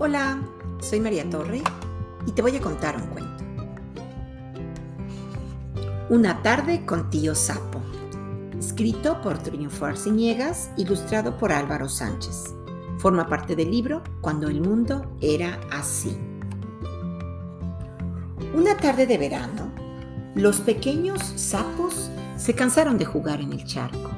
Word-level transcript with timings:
Hola, 0.00 0.42
soy 0.80 0.98
María 0.98 1.30
Torre 1.30 1.62
y 2.26 2.32
te 2.32 2.42
voy 2.42 2.56
a 2.56 2.60
contar 2.60 2.96
un 2.96 3.06
cuento. 3.06 3.44
Una 6.08 6.42
tarde 6.42 6.84
con 6.84 7.10
tío 7.10 7.32
Sapo, 7.36 7.80
escrito 8.58 9.20
por 9.20 9.38
Triunfo 9.38 9.84
Arciniegas, 9.86 10.72
ilustrado 10.76 11.38
por 11.38 11.52
Álvaro 11.52 11.88
Sánchez. 11.88 12.52
Forma 12.98 13.28
parte 13.28 13.54
del 13.54 13.70
libro 13.70 14.02
Cuando 14.20 14.48
el 14.48 14.60
mundo 14.60 15.16
era 15.20 15.60
así. 15.70 16.18
Una 18.52 18.76
tarde 18.76 19.06
de 19.06 19.16
verano, 19.16 19.70
los 20.34 20.58
pequeños 20.58 21.22
sapos 21.36 22.10
se 22.36 22.52
cansaron 22.52 22.98
de 22.98 23.04
jugar 23.04 23.40
en 23.40 23.52
el 23.52 23.64
charco, 23.64 24.10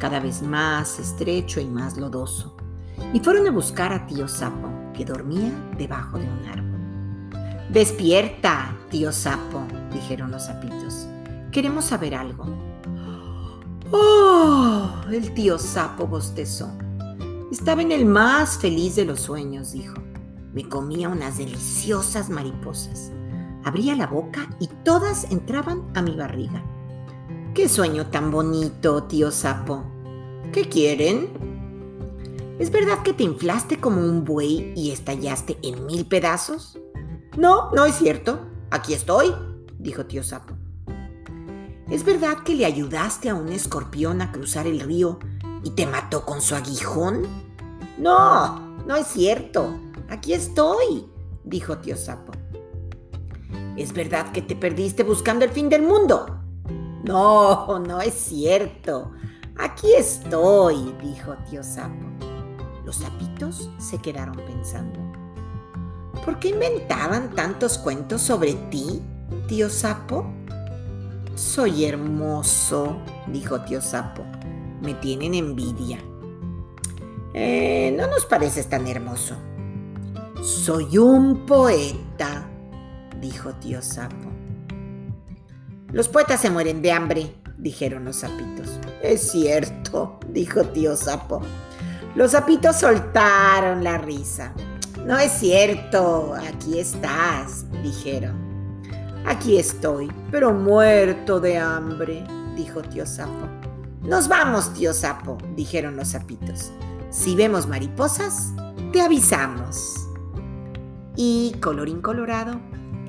cada 0.00 0.18
vez 0.18 0.42
más 0.42 0.98
estrecho 0.98 1.60
y 1.60 1.66
más 1.66 1.96
lodoso, 1.96 2.56
y 3.12 3.20
fueron 3.20 3.46
a 3.46 3.52
buscar 3.52 3.92
a 3.92 4.04
tío 4.08 4.26
Sapo 4.26 4.85
que 4.96 5.04
dormía 5.04 5.52
debajo 5.76 6.18
de 6.18 6.24
un 6.24 6.46
árbol. 6.46 6.80
Despierta, 7.70 8.76
tío 8.90 9.12
sapo, 9.12 9.62
dijeron 9.92 10.30
los 10.30 10.46
sapitos. 10.46 11.06
Queremos 11.52 11.84
saber 11.84 12.14
algo. 12.14 12.46
Oh, 13.92 14.90
el 15.12 15.32
tío 15.34 15.58
sapo 15.58 16.06
bostezó. 16.06 16.70
Estaba 17.52 17.82
en 17.82 17.92
el 17.92 18.06
más 18.06 18.58
feliz 18.58 18.96
de 18.96 19.04
los 19.04 19.20
sueños, 19.20 19.72
dijo. 19.72 19.94
Me 20.52 20.68
comía 20.68 21.08
unas 21.08 21.38
deliciosas 21.38 22.30
mariposas. 22.30 23.12
Abría 23.64 23.94
la 23.94 24.06
boca 24.06 24.48
y 24.58 24.68
todas 24.84 25.30
entraban 25.30 25.82
a 25.94 26.02
mi 26.02 26.16
barriga. 26.16 26.64
¡Qué 27.54 27.68
sueño 27.68 28.06
tan 28.06 28.30
bonito, 28.30 29.04
tío 29.04 29.30
sapo! 29.30 29.84
¿Qué 30.52 30.68
quieren? 30.68 31.45
¿Es 32.58 32.70
verdad 32.70 33.02
que 33.02 33.12
te 33.12 33.22
inflaste 33.22 33.78
como 33.78 34.00
un 34.00 34.24
buey 34.24 34.72
y 34.74 34.90
estallaste 34.90 35.58
en 35.62 35.84
mil 35.84 36.06
pedazos? 36.06 36.78
No, 37.36 37.70
no 37.72 37.84
es 37.84 37.96
cierto. 37.96 38.40
Aquí 38.70 38.94
estoy, 38.94 39.34
dijo 39.78 40.06
tío 40.06 40.22
Sapo. 40.22 40.54
¿Es 41.90 42.02
verdad 42.02 42.38
que 42.44 42.54
le 42.54 42.64
ayudaste 42.64 43.28
a 43.28 43.34
un 43.34 43.50
escorpión 43.50 44.22
a 44.22 44.32
cruzar 44.32 44.66
el 44.66 44.80
río 44.80 45.18
y 45.64 45.70
te 45.72 45.86
mató 45.86 46.24
con 46.24 46.40
su 46.40 46.54
aguijón? 46.54 47.26
No, 47.98 48.58
no 48.86 48.96
es 48.96 49.06
cierto. 49.06 49.78
Aquí 50.08 50.32
estoy, 50.32 51.06
dijo 51.44 51.76
tío 51.76 51.94
Sapo. 51.94 52.32
¿Es 53.76 53.92
verdad 53.92 54.32
que 54.32 54.40
te 54.40 54.56
perdiste 54.56 55.02
buscando 55.02 55.44
el 55.44 55.50
fin 55.50 55.68
del 55.68 55.82
mundo? 55.82 56.40
No, 57.04 57.78
no 57.80 58.00
es 58.00 58.14
cierto. 58.14 59.12
Aquí 59.58 59.92
estoy, 59.92 60.94
dijo 61.02 61.34
tío 61.50 61.62
Sapo. 61.62 62.25
Los 62.86 62.96
sapitos 62.96 63.68
se 63.78 63.98
quedaron 63.98 64.36
pensando. 64.36 65.00
¿Por 66.24 66.38
qué 66.38 66.50
inventaban 66.50 67.34
tantos 67.34 67.78
cuentos 67.78 68.22
sobre 68.22 68.54
ti, 68.70 69.02
tío 69.48 69.68
sapo? 69.68 70.24
Soy 71.34 71.84
hermoso, 71.84 72.98
dijo 73.26 73.60
tío 73.62 73.82
sapo. 73.82 74.24
Me 74.80 74.94
tienen 74.94 75.34
envidia. 75.34 75.98
Eh, 77.34 77.92
no 77.98 78.06
nos 78.06 78.24
pareces 78.24 78.68
tan 78.68 78.86
hermoso. 78.86 79.34
Soy 80.42 80.96
un 80.96 81.44
poeta, 81.44 82.48
dijo 83.20 83.52
tío 83.54 83.82
sapo. 83.82 84.30
Los 85.90 86.08
poetas 86.08 86.40
se 86.40 86.50
mueren 86.50 86.82
de 86.82 86.92
hambre, 86.92 87.34
dijeron 87.58 88.04
los 88.04 88.16
sapitos. 88.16 88.78
Es 89.02 89.32
cierto, 89.32 90.20
dijo 90.28 90.62
tío 90.66 90.96
sapo. 90.96 91.42
Los 92.16 92.30
sapitos 92.30 92.76
soltaron 92.76 93.84
la 93.84 93.98
risa. 93.98 94.54
No 95.04 95.18
es 95.18 95.32
cierto, 95.32 96.34
aquí 96.34 96.78
estás, 96.78 97.66
dijeron. 97.82 98.34
Aquí 99.26 99.58
estoy, 99.58 100.10
pero 100.30 100.54
muerto 100.54 101.40
de 101.40 101.58
hambre, 101.58 102.24
dijo 102.56 102.80
tío 102.80 103.04
Sapo. 103.04 103.46
Nos 104.00 104.28
vamos, 104.28 104.72
tío 104.72 104.94
Sapo, 104.94 105.36
dijeron 105.56 105.96
los 105.96 106.08
sapitos. 106.08 106.72
Si 107.10 107.36
vemos 107.36 107.66
mariposas, 107.66 108.50
te 108.94 109.02
avisamos. 109.02 110.08
Y, 111.16 111.54
colorín 111.60 112.00
colorado, 112.00 112.58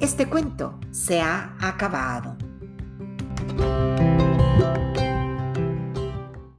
este 0.01 0.27
cuento 0.27 0.77
se 0.91 1.21
ha 1.21 1.55
acabado. 1.61 2.35